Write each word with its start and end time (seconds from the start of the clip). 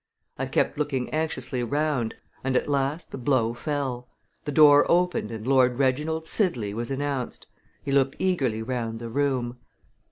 I 0.39 0.47
kept 0.47 0.79
looking 0.79 1.11
anxiously 1.13 1.63
round 1.63 2.15
and 2.43 2.57
at 2.57 2.67
last 2.67 3.11
the 3.11 3.19
blow 3.19 3.53
fell! 3.53 4.09
The 4.45 4.51
door 4.51 4.83
opened 4.89 5.29
and 5.29 5.45
Lord 5.45 5.77
Reginald 5.77 6.25
Sidley 6.25 6.73
was 6.73 6.89
announced. 6.89 7.45
He 7.83 7.91
looked 7.91 8.15
eagerly 8.17 8.63
round 8.63 8.97
the 8.97 9.09
room. 9.11 9.59